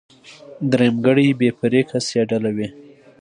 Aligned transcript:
درېمګړی 0.71 1.27
بې 1.39 1.49
پرې 1.59 1.81
کس 1.89 2.05
يا 2.15 2.23
ډله 2.29 2.49
وي. 2.57 2.67